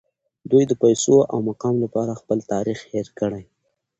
دوی 0.49 0.63
د 0.67 0.73
پیسو 0.83 1.15
او 1.31 1.37
مقام 1.49 1.75
لپاره 1.83 2.19
خپل 2.21 2.37
تاریخ 2.51 2.79
هیر 2.91 3.07
کړی 3.19 3.43